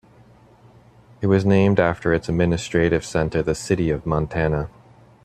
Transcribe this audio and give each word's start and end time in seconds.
It 1.21 1.27
was 1.27 1.45
named 1.45 1.79
after 1.79 2.11
its 2.11 2.27
administrative 2.27 3.05
centre 3.05 3.43
the 3.43 3.53
city 3.53 3.91
of 3.91 4.07
Montana. 4.07 4.67